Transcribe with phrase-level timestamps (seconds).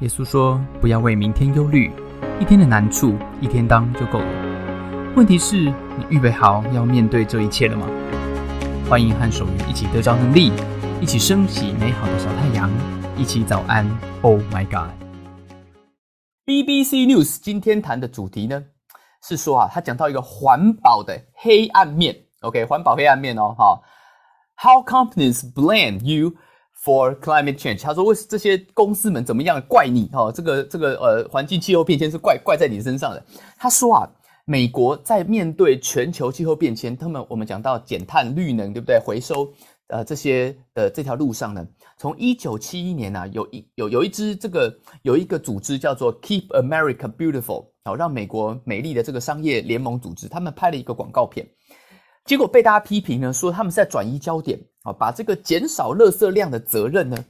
[0.00, 1.90] 耶稣说：“不要为明天忧虑，
[2.38, 5.12] 一天的难处一天当就够了。
[5.16, 5.74] 问题是，你
[6.08, 7.84] 预备好要面对这一切了吗？”
[8.88, 10.52] 欢迎和守愚一起得着能力，
[11.00, 12.70] 一起升起美好的小太阳，
[13.16, 13.84] 一起早安。
[14.22, 14.64] Oh my
[16.46, 18.62] God！BBC News 今天谈的主题呢，
[19.24, 22.14] 是说啊，他讲到一个环保的黑暗面。
[22.42, 23.80] OK，环保黑暗面哦，哈。
[24.60, 26.34] How companies blame you？
[26.84, 30.30] For climate change，他说为这些公司们怎么样怪你哦？
[30.32, 33.22] 这个这个呃环境气候变迁是怪怪在你身上的。
[33.56, 34.08] 他说啊，
[34.44, 38.96] 美国在面对全球气候变迁，他们我们讲到减碳、绿能，对不对？
[39.04, 39.52] 回收
[39.88, 44.72] 呃这些的这条路上呢，从一九七一年啊，有一有有一支这个
[45.02, 51.44] 有一个组织叫做 Keep America Beautiful，哦，让美国美丽的这个商业联盟组织，他们拍了一个广告片。
[52.24, 57.24] 结果被大家批评呢，说他们是在转移焦点啊，把这个减少垃圾量的责任呢，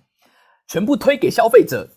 [0.66, 1.88] 全部推给消费者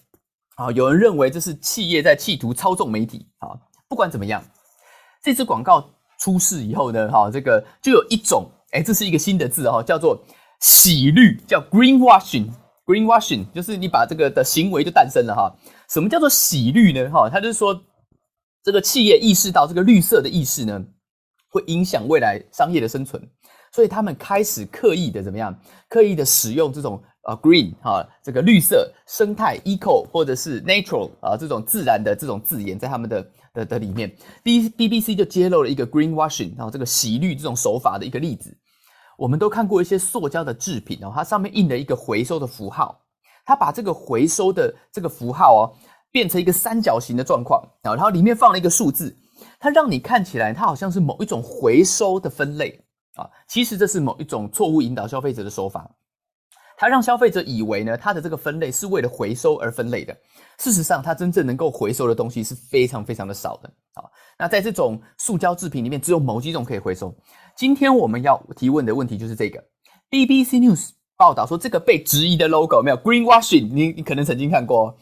[0.55, 0.71] 啊。
[0.71, 3.57] 有人认为这是企业在企图操纵媒体啊。
[3.89, 4.43] 不管怎么样，
[5.23, 10.17] 这支广告出事以后呢，哈，这个就有一种，哎，这是一个新的字哈，叫做
[10.61, 12.49] 洗绿，叫 greenwashing。
[12.85, 15.55] greenwashing 就是你把这个的行为就诞生了哈。
[15.89, 17.09] 什么叫做洗绿呢？
[17.11, 17.79] 哈，他就是说
[18.63, 20.85] 这个企业意识到这个绿色的意识呢。
[21.53, 23.21] 会影响未来商业的生存，
[23.71, 25.55] 所以他们开始刻意的怎么样？
[25.87, 34.13] 刻意的使用这种呃 green 哈，这个绿色、生态、eco 或者是 natural 啊这种自然的这种字眼在他们的的的里面。
[34.43, 38.55] B B B C 就揭露了一个 greenwashing 然后这个洗绿这种手法的一个例子。
[39.17, 42.99] 我们都看过一些塑胶的制品哦，它上面印了一个回收的符号，
[43.45, 45.61] 它把这个回收的这个符号哦
[46.11, 49.15] 变成一个三角形的状况啊，然后里面放了一个数字。
[49.59, 52.83] 它让你看起来，它好像是某一种回收的分类
[53.15, 55.89] 啊，其实这是某一种错误引导消费者的手法。
[56.77, 60.15] 它让消费者以为呢，它的这个分类是为了回收而分类的。
[60.57, 64.03] 事实上，它真正能够回收的东西是非常非常的少的啊。
[64.39, 67.13] 那在这种塑胶制品里面，只有某几种可以回收。
[67.55, 69.63] 今天我们要提问的问题就是这个
[70.09, 74.97] ：BBC News 报道说，这个被质疑的 logo 没有 greenwashing，你你可能曾经看过，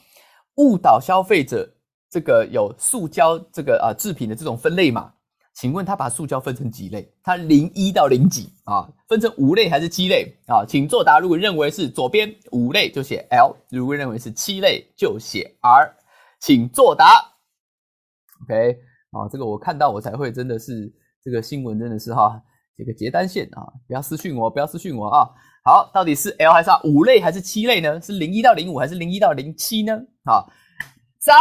[0.55, 1.69] 误导消费者。
[2.11, 5.13] 这个有塑胶这个啊制品的这种分类码，
[5.59, 7.11] 请问他把塑胶分成几类？
[7.21, 8.89] 他零一到零几啊？
[9.09, 10.63] 分成五类还是七类啊？
[10.65, 11.19] 请作答。
[11.19, 15.93] 如果认为是左边五类就写 L，如果认为是七类就写 R，
[16.39, 17.35] 请作答。
[18.43, 18.79] OK，
[19.11, 20.89] 啊，这个我看到我才会真的是
[21.21, 22.41] 这个新闻真的是哈，
[22.77, 25.29] 这个结单线啊，不要私讯我，不要私讯我啊。
[25.65, 26.79] 好，到底是 L 还是 R？
[26.85, 27.99] 五类还是七类呢？
[27.99, 29.99] 是零一到零五还是零一到零七呢？
[30.23, 30.49] 好，
[31.19, 31.37] 三。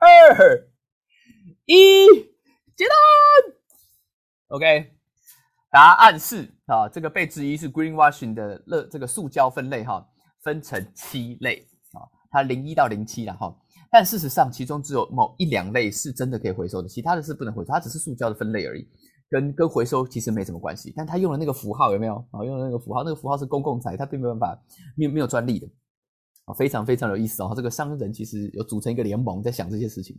[0.00, 0.68] 二
[1.66, 2.06] 一，
[2.82, 3.54] 接单。
[4.48, 4.92] OK，
[5.70, 10.06] 答案是啊，这个被质疑是 greenwashing 的乐这个塑胶分类哈，
[10.42, 13.56] 分成七类啊，它零一到零七了哈。
[13.90, 18.88] 但事实上，其中只有某一两类是真的可以回收的，其他的是不能回收，它只是塑胶的分类而已，
[19.28, 20.92] 跟跟回收其实没什么关系。
[20.96, 22.44] 但他用了那个符号有没有啊？
[22.44, 24.62] 用了那个符号，那个符号是公共财，它并没有办法
[24.96, 25.68] 没有没有专利的。
[26.44, 27.52] 啊，非常非常有意思哦！
[27.54, 30.18] 这个商人其实有组成一个联盟，在想这些事情。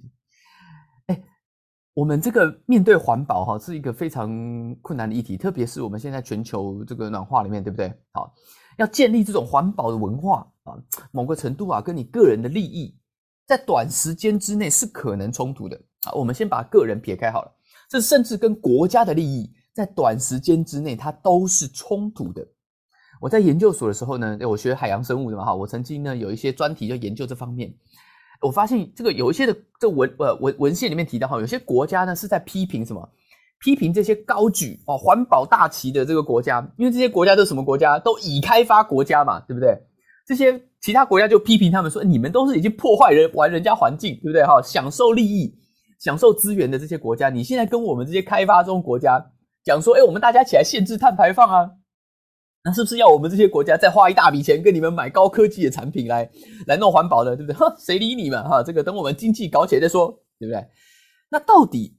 [1.93, 7.93] 我们这个面对环保哈，是一个非常困难的议题，特别是我们现在全球这个暖化里面，对不对？
[8.13, 8.33] 好，
[8.77, 10.73] 要建立这种环保的文化啊，
[11.11, 12.97] 某个程度啊，跟你个人的利益
[13.45, 16.11] 在短时间之内是可能冲突的啊。
[16.13, 17.51] 我们先把个人撇开好了，
[17.87, 22.43] 这甚至跟国家的利益在短时间之内，它都是冲突的。
[23.21, 27.71] 我在研究所的时候呢，我学海洋生物的嘛哈，我曾经呢有一些专题就研究这方面。
[28.43, 33.09] 我发现这个有一些的这文呃文文献里面提到哈，有些国家呢是在批评什么？
[33.59, 37.97] 批评这些高举哦环保大旗的这个国家，因为这些国家都是什么国家？
[37.97, 39.73] 都已开发国家嘛，对不对？
[40.27, 44.61] 这些其他国家就批评他们说，你们都是已经破坏人玩人家环境，对不对哈？
[44.61, 45.55] 享受利益、
[45.99, 49.25] 享受资源的这些国家，你现在跟我们这些开发中国家
[49.63, 51.69] 讲说，哎，我们大家起来限制碳排放啊？
[52.65, 56.29] 那是不是要我们这些国家再花一大笔钱跟你们买高科技的产品来
[56.65, 57.55] 来弄环保的，对不对？
[57.57, 58.63] 哼，谁理你们哈？
[58.63, 60.07] 这个等我们经济搞起来再说，
[60.39, 60.65] 对不对？
[61.29, 61.97] 那到底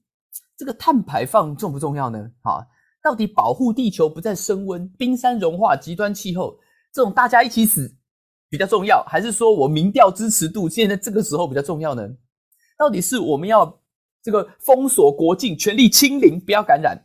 [0.56, 2.31] 这个碳排放重不重要呢？
[2.43, 2.66] 哈，
[3.02, 6.58] 到底保护地球不再升温、冰山融化、极端气候
[6.94, 7.94] 这种大家一起死
[8.49, 12.08] 比较重要，还是说我民调支持度现在这个时候比较重要呢？
[12.78, 13.81] 到底是我们要
[14.22, 17.04] 这个封锁国境、全力清零、不要感染？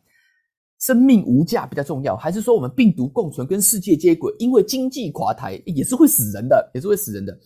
[0.80, 4.34] 生命无价比较重要，还是说我们病毒共存跟世界接轨？
[4.40, 7.38] 因为经济垮台也是会死人的，也是会死人的。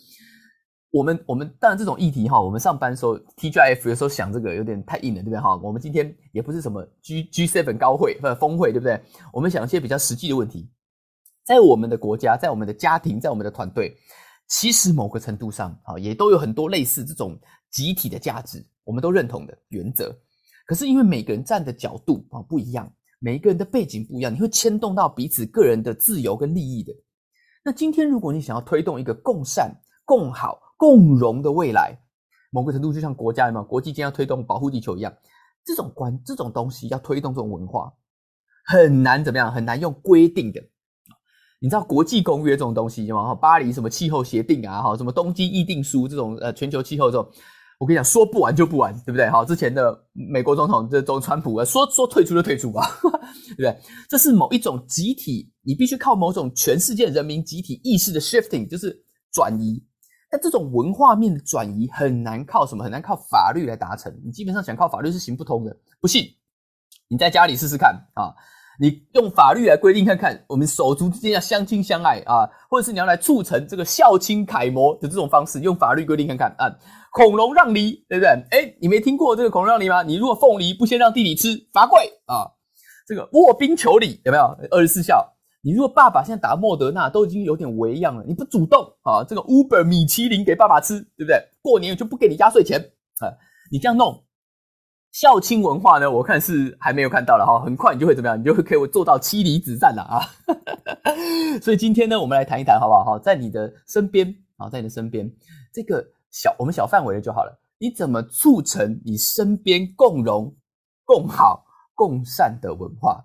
[0.91, 5.55] 我们我们当然这种议题哈，我们上班时候 TGF 有时候想这个有点太硬了，对不对哈？
[5.63, 9.01] 我们今天也不是什么 G G Seven 高会不峰会，对不对？
[9.33, 10.69] 我们想一些比较实际的问题，
[11.43, 13.97] 在我们的国家，在我们的家庭，在我们的团队，
[14.47, 17.35] 其实某个程度上啊，也都有很多类似这种
[17.71, 20.15] 集体的价值，我们都认同的原则。
[20.67, 22.87] 可是因为每个人站的角度啊不一样，
[23.23, 26.93] 每一个人的背景不一样，你会牵动到彼此个人的自由跟利益的。
[27.63, 29.73] 那今天如果你想要推动一个共善、
[30.03, 31.97] 共好、共荣的未来，
[32.51, 35.13] 某个程度就像国家有没有国际间要推动保护地球一样，
[35.63, 37.93] 这种关这种东西要推动这种文化，
[38.65, 39.49] 很难怎么样？
[39.49, 40.61] 很难用规定的。
[41.61, 43.33] 你知道国际公约这种东西吗？
[43.33, 47.31] 巴黎什么气候协定啊，哈，什么东京议定书这种呃全球气候这种，
[47.83, 49.29] 我跟你讲，说不完就不完，对不对？
[49.29, 53.77] 好，之前的美国总统这总川普啊，说说退出就退出吧， 对不对？
[54.07, 58.97] 这是某一种集体，你必须靠某种全世界人民集体意识的 shifting，就是
[59.33, 59.83] 转移。
[60.31, 62.85] 但这种文化面的转移很难靠什么？
[62.85, 64.17] 很难靠法律来达成。
[64.23, 65.77] 你基本上想靠法律是行不通的。
[65.99, 66.23] 不信，
[67.09, 68.31] 你在家里试试看啊。
[68.79, 76.75] 你用法律来规定看看，我们手足之间要相亲相爱啊，或者是你要来促成这个孝亲楷模的这种方式，用法律规定看看啊。
[77.11, 78.29] 孔融让梨，对不对？
[78.49, 80.01] 哎，你没听过这个孔融让梨吗？
[80.01, 82.49] 你如果凤梨不先让弟弟吃，罚跪啊。
[83.07, 84.57] 这个卧冰求鲤有没有？
[84.71, 85.23] 二十四孝。
[85.61, 91.37] 你如果爸爸现在打莫德纳都已经有点违样了，你不主动啊，这个 Uber 米其林给爸爸吃，对不对？
[91.61, 92.79] 过年就不给你压岁钱
[93.19, 93.29] 啊，
[93.71, 94.22] 你这样弄。
[95.13, 96.09] 孝亲文化呢？
[96.09, 98.37] 我看是还没有看到了哈，很快你就会怎么样？
[98.37, 100.19] 你就会可以做到妻离子散了啊！
[101.61, 103.03] 所以今天呢，我们来谈一谈好不好？
[103.05, 105.31] 哈，在你的身边啊，在你的身边，
[105.71, 107.61] 这个小我们小范围的就好了。
[107.77, 110.51] 你怎么促成你身边共荣、
[111.05, 111.63] 共好、
[111.93, 113.23] 共善的文化？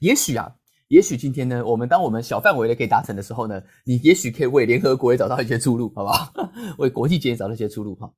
[0.00, 0.50] 也许啊，
[0.88, 6.32] 也许今天呢，我们当我们小范围的可以达成的时候呢，你也许可以为联合国也找到一些出路，好不好？
[6.78, 8.10] 为国际间找到一些出路哈。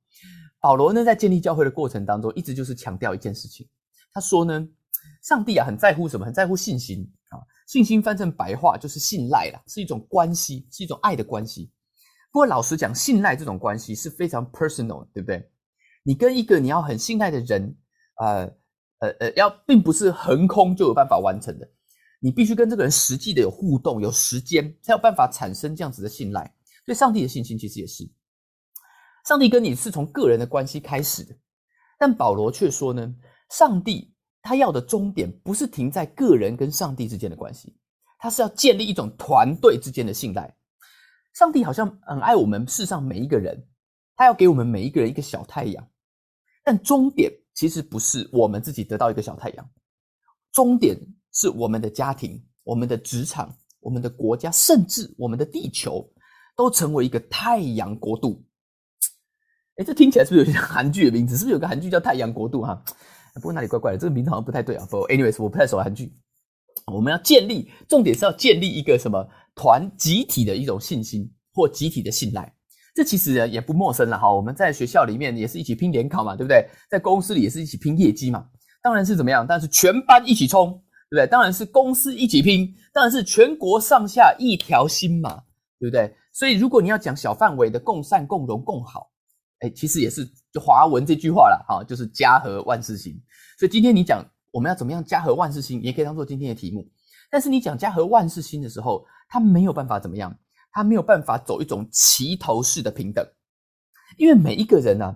[0.67, 3.65] 保罗呢，在建立教会的过程当中，一直就是强调一件事情。
[4.11, 4.67] 他说呢，
[5.23, 6.25] 上帝啊，很在乎什么？
[6.25, 7.39] 很在乎信心啊。
[7.65, 11.71] 信心翻成白话就是信赖啦，是一种关系，是一种爱的关系。
[12.33, 15.49] 不过老实讲，信赖这种关系是非常 personal，对不对？
[16.03, 17.73] 你跟一个你要很信赖的人，
[18.17, 18.53] 呃
[18.99, 21.69] 呃呃，要并不是横空就有办法完成的。
[22.19, 26.53] 你必须跟这个人实际的有互动，有时间才有办法产生这样子的信赖。
[26.85, 28.03] 对上帝的信心其实也是。
[29.27, 31.35] 上帝跟你是从个人的关系开始的，
[31.99, 33.13] 但保罗却说呢，
[33.49, 37.75] 上帝他要的终点不是停在个人跟上帝之间的关系，
[38.19, 40.55] 他是要建立一种团队之间的信赖。
[41.33, 43.67] 上帝好像很爱我们世上每一个人，
[44.15, 45.85] 他要给我们每一个人一个小太阳，
[46.63, 49.69] 但终点其实不是我们自己得到一个小太阳，
[50.53, 50.97] 终点
[51.33, 56.09] 是我们的家庭、我们的职场、我们的国家，甚至我们的地球，
[56.55, 58.41] 都成为一个太阳国度。
[59.77, 61.37] 哎，这听起来是不是有像韩剧的名字？
[61.37, 62.81] 是不是有个韩剧叫《太阳国度》哈？
[63.35, 64.87] 不过哪里怪怪的，这个名字好像不太对啊。
[64.89, 66.11] 不，anyways，我不太熟韩剧。
[66.91, 72.51] 我们要建立，重点是要建立一个什么团集体的一种信心或集体的信赖。
[72.95, 74.33] 这其实也不陌生了哈。
[74.33, 76.67] 我们在学校里面也是一起拼联考嘛，对不对？
[76.89, 78.43] 在公司里也是一起拼业绩嘛。
[78.81, 79.45] 当然是怎么样？
[79.47, 80.71] 但是全班一起冲，
[81.07, 81.27] 对不对？
[81.27, 85.43] 当然是公司一起拼，当然是全国上下一条心嘛，
[85.79, 86.11] 对不对？
[86.33, 89.11] 所以如果你要讲小范围的共善、共荣、共好。
[89.59, 93.19] 哎，其实也是就华文这句话了哈，就是家和万事兴。
[93.57, 96.87] 所以今天你讲我们要怎么样家和万事兴，也可以当做今天的题目。
[97.31, 100.37] 但是你讲家和万事兴的时候，他没有办法怎么样，
[100.71, 103.25] 他没有办法走一种齐头式的平等，
[104.15, 105.15] 因为每一个人呢，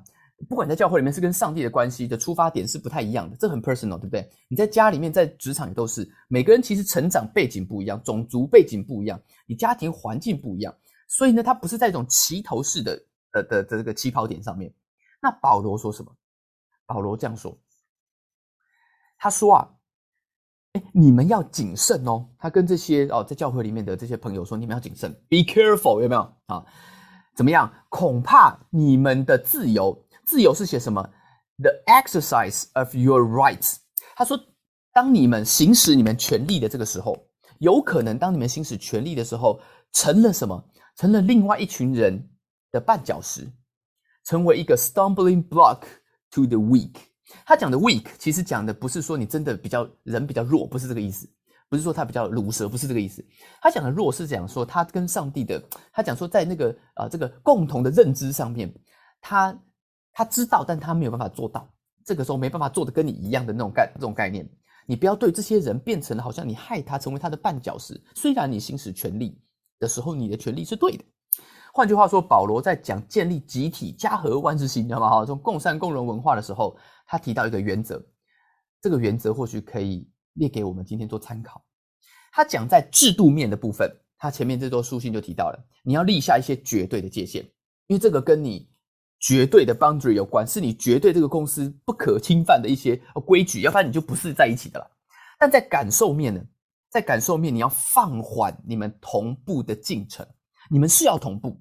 [0.50, 4.27] 不管在教会里面是跟上帝的关系的出发点是不太一样的，这很 personal，对不对？
[4.50, 10.75] 你在家里面，在职场也都是，每个人其实成长背景不一样，种族背景不一样，你家庭环境不一样，
[11.07, 13.00] 所以呢，他不是在一种齐头式的。
[13.31, 14.73] 的的的这个起跑点上面，
[15.21, 16.15] 那保罗说什么？
[16.85, 17.57] 保罗这样说，
[19.17, 19.69] 他说啊，
[20.73, 22.27] 哎，你们要谨慎哦。
[22.38, 26.65] 他跟这些哦，在教会里面的这些朋友说，你们要谨慎，be careful，有没有啊？
[27.33, 27.71] 怎么样？
[27.88, 31.01] 恐怕你们的自由，自由是写什么
[31.59, 33.77] ？The exercise of your rights。
[34.17, 34.38] 他说，
[34.91, 37.17] 当你们行使你们权利的这个时候，
[37.59, 39.61] 有可能当你们行使权利的时候，
[39.93, 40.61] 成了什么？
[40.97, 42.30] 成了另外一群人。
[42.72, 43.48] 的绊脚石，
[44.24, 45.82] 成为一个 stumbling block
[46.32, 46.94] to the weak。
[47.46, 51.30] 他讲的 weak，其实讲的不是说你真的比较人比较弱，不是这个意思，
[51.70, 53.25] 不是说他比较鲁蛇，不是这个意思。
[53.62, 55.62] 他讲的弱是讲说他跟上帝的，
[55.94, 58.74] 他讲说在那个啊这个共同的认知上面，
[59.22, 59.58] 他
[60.12, 61.70] 他知道，但他没有办法做到。
[62.04, 64.50] 这个时候没办法做的跟你一样的那种概这种概念，
[64.88, 68.01] 你不要对这些人变成了好像你害他成为他的绊脚石。
[68.16, 69.40] 虽然你行使权力
[69.80, 71.04] 的时候，你的权利是对的。
[71.74, 75.10] 换句话说，保罗在讲建立集体家和万事兴，你知道吗？
[75.10, 78.04] 哈，从共善共荣文化的时候，他提到一个原则，
[78.82, 81.63] 这个原则或许可以列给我们今天做参考。
[82.34, 87.42] 他讲在制度面的部分，他前面这段书信就提到了，你要立下一些绝对的界限，
[87.88, 88.70] 因为这个跟你
[89.20, 94.92] 绝对的 boundary 有关，是你绝对这个公司不可侵犯的一些规矩，要不然你就不是在一起的了。
[95.40, 96.42] 但在感受面呢，
[96.90, 100.25] 在感受面你要放缓你们同步的进程，
[100.72, 101.60] 你们是要同步，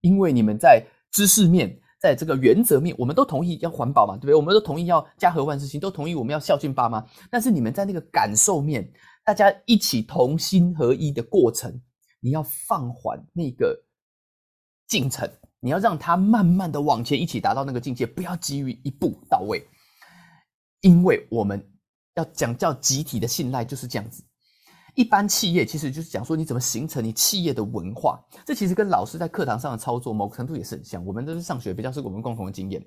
[0.00, 1.78] 因为你们在知识面。
[2.02, 4.34] 在这个原则面，我们都同意要环保嘛，对不对？
[4.34, 7.06] 我们都同意要家和万事兴，都同意我们要孝敬爸妈。
[7.30, 8.92] 但是你们在那个感受面，
[9.24, 11.80] 大家一起同心合一的过程，
[12.18, 13.80] 你要放缓那个
[14.88, 15.30] 进程，
[15.60, 19.64] 你要让它慢慢的往前一起达到那个境界，不要急于一步到位。
[20.80, 21.64] 因为我们
[22.16, 24.24] 要讲叫集体的信赖，就是这样子。
[24.94, 31.04] 一般企业其实就是讲说你怎么形成你企业的文化，这其实跟老师在课堂上的操作某个程度也是很像。
[31.06, 32.84] 我们都是上学比较是我们共同的经验。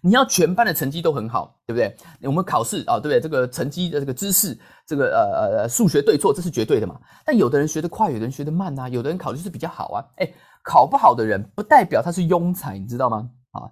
[0.00, 1.96] 你要全班的成绩都很好，对不对？
[2.22, 3.20] 我们考试啊，对不对？
[3.20, 4.56] 这个成绩的这个知识，
[4.86, 7.00] 这个呃呃数学对错，这是绝对的嘛。
[7.24, 10.04] 但有的人学得快，有的人学得慢呐，有的人考的就是比较好啊。
[10.18, 10.32] 哎，
[10.62, 13.28] 考不好的人不代表他是庸才，你知道吗？
[13.50, 13.66] 啊，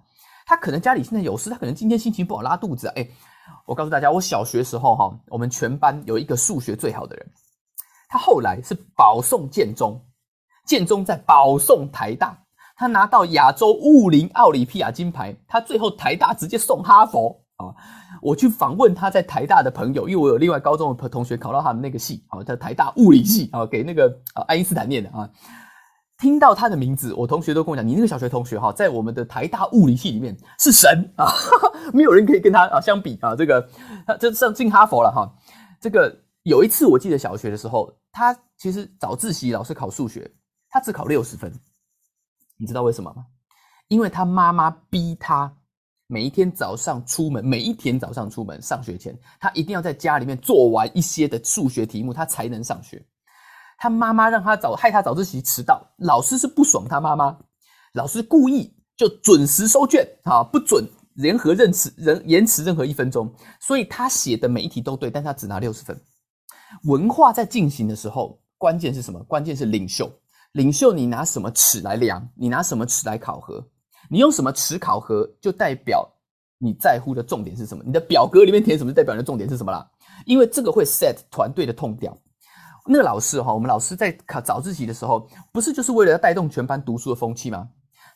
[0.45, 2.93] 他可能家里现在有事，他可能今天心情不好拉肚子啊。
[2.97, 3.07] 哎。
[3.65, 7.31] 我告诉大家，我小学时候哈，我们全班有一个数学最好的人，
[8.09, 10.01] 他后来是保送建中，
[10.65, 12.37] 建中在保送台大，
[12.77, 17.75] 他拿到亚洲物理奥林匹亚金牌，他最后台大直接送哈佛啊！
[18.21, 25.29] 我去访问他在台大的朋友，因为我有另外高中的同学考到他的那个系啊，在台大物理系啊，给那个啊爱因斯坦念的啊。
[26.17, 31.31] 听到他的名字，我同学都跟我讲：“你那个小学同学哈，在我们的台大物理系里面是神啊，
[31.93, 33.69] 没有人可以跟他啊相比啊。”这个
[34.05, 35.31] 他这上进哈佛了哈。
[35.79, 40.29] 这个有一次我记得小学的时候，他其实早自习老师考数学，
[40.69, 41.53] 他只考六十分。
[42.57, 43.25] 你知道为什么吗？
[43.87, 45.55] 因为他妈妈逼他
[46.07, 53.05] 每一天早上出门，每一天早上出门上学前，他一定要在家里面做完一些的数学题目，他才能上学。
[53.77, 57.37] 他妈妈让他早害他早自习迟到，老师是不爽他妈妈，
[57.93, 60.83] 老师故意就准时收卷啊，不准
[61.15, 65.99] 任何任迟人延迟任何一分钟，所以他写的每一题都对，但他只拿六十分。
[66.83, 69.19] 文化在进行的时候，关键是什么？
[69.23, 70.11] 关键是领袖。
[70.53, 72.27] 领袖，你拿什么尺来量？
[72.35, 73.63] 你拿什么尺来考核？
[74.09, 76.07] 你用什么尺考核，就代表
[76.57, 77.83] 你在乎的重点是什么？
[77.85, 79.87] 你的表格里面填什么，代表你的重点是什么啦？
[80.25, 82.17] 因为这个会 set 团队的痛调。
[82.87, 87.69] 那个老师哈，我们老师在考早自习的时候，不是就是为了要带动全班读书的风气吗？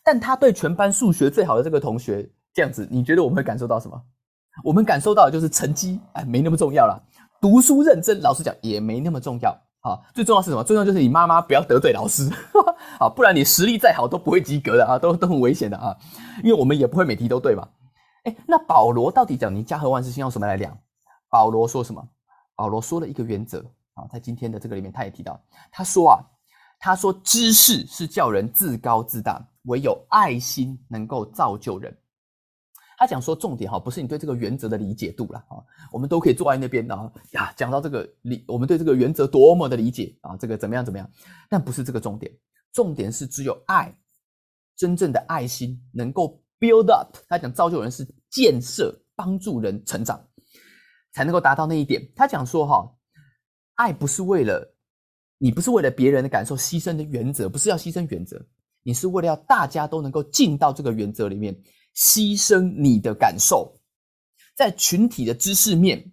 [0.04, 4.02] 但他对全班数学最好的这个同学这样子，你觉得我们会感受到什么？
[4.64, 7.02] 我们感受到的就是成绩，哎，没那么重要了。
[7.40, 9.56] 读书认真，老实讲也没那么重要。
[9.82, 10.64] 啊，最重要是什么？
[10.64, 12.30] 最重要就是你妈妈不要得罪老师，
[13.00, 15.98] 啊，不然你实力再好都不会及格的啊，都都很危险的啊。
[16.44, 17.68] 因为我们也不会每题都对嘛。
[18.26, 20.78] 哎，那保罗到底讲你家和万事兴用什么来量？
[21.32, 22.08] 保罗说什么？
[22.56, 23.66] 保罗说了一个原则。
[24.10, 25.42] 在今天的这个里面，他也提到，
[25.72, 26.18] 他说啊，
[26.80, 31.96] 他说知识是叫人自高自大，唯有爱心能够造就人。
[32.98, 35.58] 他讲说重点哈，不是你对这个原则的理解度了啊，
[35.92, 41.10] 我们都可以坐在那边啊呀，讲到这个理，我们对这个原则多么的理解啊，这个怎么样怎么样，
[41.50, 42.32] 但不是这个重点，
[42.72, 43.92] 重点是只有爱，
[44.76, 47.18] 真正的爱心能够 build up。
[47.28, 50.24] 他讲造就人是建设，帮助人成长，
[51.12, 52.08] 才能够达到那一点。
[52.16, 52.96] 他讲说哈。
[53.76, 54.76] 爱不是为了
[55.38, 58.40] 你，不是为了别人的感受牺牲的原则，不是要牺牲原则，
[58.84, 61.56] 你是为了要大家都能够进到这个原则里面，
[61.96, 63.80] 牺牲你的感受，
[64.56, 66.12] 在群体的知识面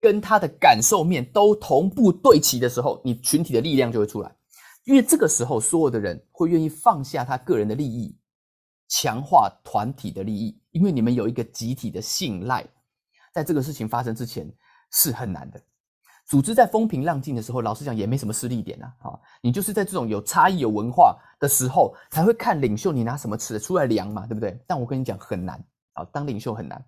[0.00, 4.34] 跟他的感受面都同步对齐的时候，你群体的力量就会出来，
[4.84, 8.16] 因为这个时候所有的人会愿意放下他个人的利益，
[8.88, 12.66] 强化团体的利益，因为你们有一个集体的信赖，
[13.34, 14.50] 在这个事情发生之前
[14.92, 15.60] 是很难的。
[16.26, 18.92] 组织在风平浪静的时候，老实讲也没什么失利点呐。
[18.98, 24.58] 啊，你就是在这种有差异、有文化的时候，才会看领袖你拿什么尺出来量嘛，对不对？
[24.66, 26.84] 但我跟你讲很难啊，当领袖很难，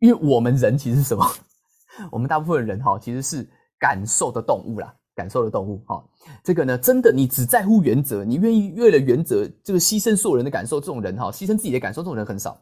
[0.00, 1.24] 因为我们人其实是什么？
[2.10, 3.48] 我们大部分人哈其实是
[3.78, 5.84] 感受的动物啦，感受的动物。
[5.86, 6.04] 哈，
[6.42, 12.60] 这个呢，真的你只在乎原则，你愿意为了原则这个牺牲所有人的感受，这种人哈，牺牲自己的感受这种人很少。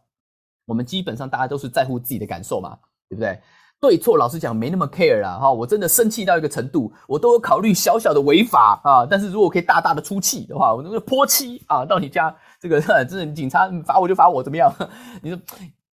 [0.67, 3.41] 我们基本上大家都是在乎自己的感受嘛，对不对？
[3.83, 9.05] 对错，老实讲没那么 care 啦，哈，我真的生气到一个程度，我都有考虑小小的违法啊。
[9.05, 14.73] 但是如果可以大大的出气的话，我那个泼漆啊，到你家这个 真的警察罚我就罚我，怎么样？
[15.21, 15.41] 你说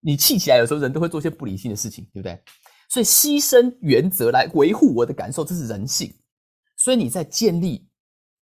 [0.01, 2.39] 你气起来，有时候人都会做些不理性的事情，对不对？
[2.89, 6.13] 所以牺牲原则来维护我的感受，这是人性。
[6.77, 7.87] 所以你在建立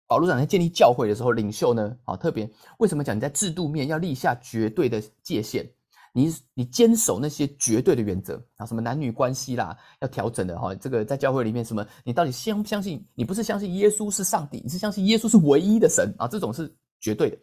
[0.05, 2.47] 保罗长在建立教会的时候，领袖呢，啊，特别
[2.77, 5.67] 为什么讲你在制度面要立下绝对的界限？
[6.15, 10.73] 你你坚守那些绝对的原则啊，什么男女关系啦，要调整的哈。
[10.75, 13.03] 这个在教会里面，什么你到底相不相信？
[13.15, 17.37] 你不是相信耶稣是上帝，你是相信耶稣是唯一的神啊，这种是绝对的。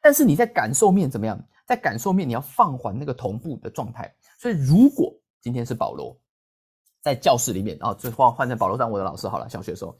[0.00, 1.36] 但是你在感受面怎么样？
[1.66, 4.12] 在感受面你要放缓那个同步的状态。
[4.38, 6.16] 所以如果今天是保罗
[7.00, 9.48] 在教室里面啊，就换换成保罗当我的老师好了。
[9.48, 9.98] 小学的时候，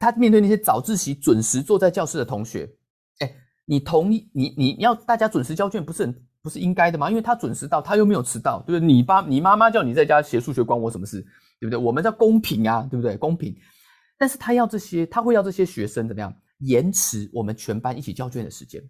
[0.00, 2.68] 他面对那些早自习准时坐在教室的同学，
[3.20, 3.32] 哎，
[3.64, 6.24] 你同意你你要大家准时交卷，不是很？
[6.48, 7.10] 不是应该的吗？
[7.10, 8.86] 因为他准时到，他又没有迟到，对不对？
[8.86, 11.20] 你爸、你妈妈叫你在家写数学，关我什么事？
[11.60, 11.76] 对不对？
[11.76, 13.16] 我们叫公平啊，对不对？
[13.16, 13.54] 公平。
[14.16, 16.34] 但是他要这些，他会要这些学生怎么样？
[16.58, 18.82] 延迟我们全班一起交卷的时间，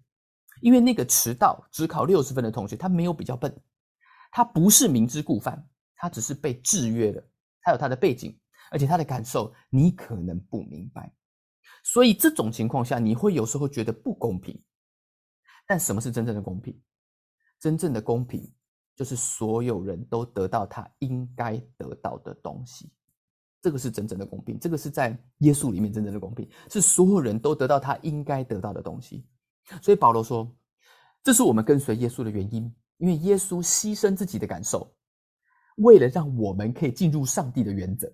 [0.63, 3.55] 因为那个迟到只考六十分的同学，他没有比较笨，
[4.31, 5.63] 他不是明知故犯，
[5.97, 7.23] 他只是被制约了，
[7.61, 8.39] 他有他的背景，
[8.71, 11.13] 而且他的感受你可能不明白，
[11.85, 14.59] 所以这种情况下，你会有时候觉得不公平。
[15.67, 16.75] 但什么是真正的公平？
[17.61, 18.51] 真正的公平，
[18.95, 22.91] 就是所有人都得到他应该得到的东西，
[23.61, 24.59] 这个是真正的公平。
[24.59, 29.27] 这个是在耶稣里面真正的公平，是所有人都得到他应该得到的东西。
[29.83, 30.51] 所以保罗说，
[31.23, 34.95] 这是我们跟随耶稣的原因，因为耶稣牺牲自己的感受，
[35.79, 38.11] 为了让我们可以进入上帝的原则。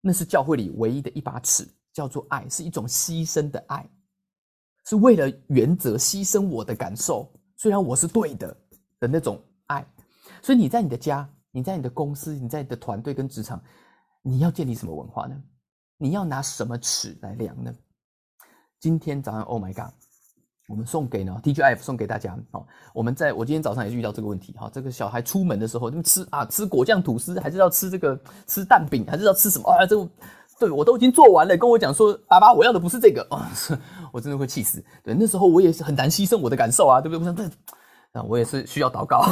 [0.00, 3.88] 那是教会里唯一的一把尺，叫做爱，是一种牺牲的爱，
[4.86, 7.32] 是为了原则牺牲我的感受。
[7.58, 8.56] 虽然我是对的
[9.00, 9.84] 的那种爱，
[10.40, 13.60] 所以你在你的家，你在你的公司，你在你的团队跟职场，
[14.22, 15.36] 你要建立什么文化呢？
[15.98, 17.74] 你要拿什么尺来量呢？
[18.78, 19.92] 今天早上，Oh my God，
[20.68, 22.64] 我们送给呢 TGF 送给大家哦。
[22.94, 29.84] 我们在我今天早上也遇到这个问题哈，这个小孩出门的时候，就吃啊吃果酱吐司，还是要吃这个吃蛋饼，还是要吃什么啊？
[29.84, 29.96] 这
[30.58, 33.50] 对我都已经做完了，跟我讲说，爸爸，我要的不是这个啊。
[34.12, 34.82] 我真的会气死。
[35.04, 37.18] 对，那时候我也是很难牺牲我的感受啊，对不对？
[37.18, 37.44] 我想这，
[38.18, 39.22] 啊，我也是需要祷告，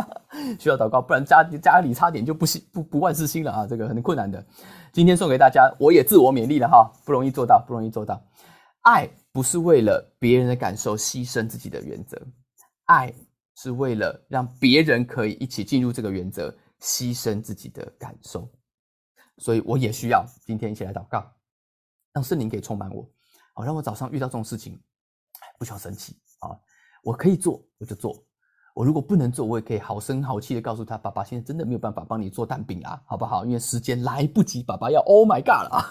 [0.58, 4.42] 需要祷告，不然家家里差点就不不不万事兴了啊，这个很困难的。
[4.92, 8.22] 今天送给大家，我也自我勉励了哈，不容易做到，不容易做到。
[8.82, 12.16] 爱不是为了别人的感受牺牲自己的原则，
[12.86, 13.12] 爱
[13.56, 18.48] 是为了让别人可以一起进入这个原则，牺牲自己的感受。
[19.40, 21.24] 所以我也需要今天一起来祷告，
[22.12, 23.08] 让圣灵可以充满我。
[23.54, 24.78] 好，让我早上遇到这种事情，
[25.58, 26.54] 不需要生气啊！
[27.02, 28.12] 我可以做，我就做；
[28.74, 33.44] 我如果不能做，我也可以好声好气的告诉他：“爸爸现在真的没有办法帮你做蛋饼啊，好不好？
[33.46, 35.82] 因为时间来不及，爸爸要 Oh my God 了。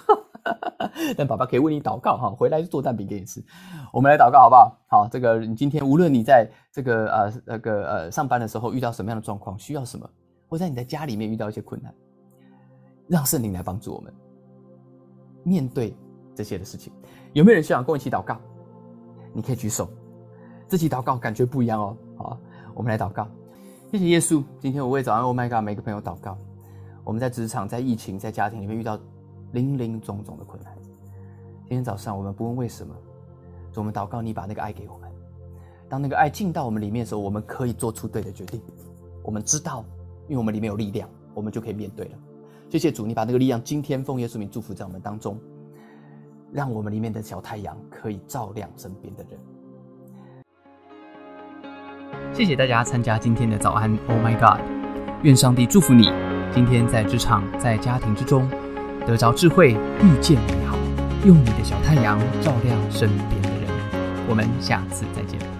[1.17, 3.43] 但爸爸可以为你祷告哈，回来做蛋饼给你吃。
[3.91, 4.79] 我们来祷告好不好？
[4.87, 10.09] 好，这个你今天无论你在这个呃那个呃上班的时候遇到什么样的状况，需要什么，
[10.47, 11.93] 或在你的家里面遇到一些困难，
[13.09, 14.13] 让圣灵来帮助我们
[15.43, 15.97] 面对
[16.35, 16.93] 这些的事情。
[17.33, 18.39] 有没有人想跟我一起祷告？
[19.33, 19.89] 你可以举手。
[20.67, 21.97] 这期祷告感觉不一样哦。
[22.15, 22.37] 好，
[22.75, 23.27] 我们来祷告。
[23.91, 24.43] 谢谢耶稣。
[24.59, 26.37] 今天我为早安，Oh my God，每个朋友祷告。
[27.03, 28.99] 我们在职场、在疫情、在家庭里面遇到
[29.53, 30.71] 林林总总的困难。
[31.63, 32.93] 今天早上我们不问为什么，
[33.75, 35.09] 我们祷告，你把那个爱给我们。
[35.87, 38.61] 当那个爱进到我们里面的时候，我们可以做出对的决定。
[39.23, 39.83] 我们知道，
[40.27, 42.17] 因为我们里面有力量，我们就可以面对了。
[42.69, 45.37] 谢谢主，你把那个力量今天奉耶稣名祝福在我们当中。
[46.51, 49.39] 让我们里面的小太阳可以照亮身边的人。
[52.33, 54.59] 谢谢大家参加今天的早安，Oh my God！
[55.21, 56.11] 愿上帝祝福你，
[56.51, 58.49] 今天在职场、在家庭之中
[59.05, 60.75] 得着智慧，遇见美好，
[61.23, 63.69] 用你的小太阳照亮身边的人。
[64.27, 65.58] 我们下次再见。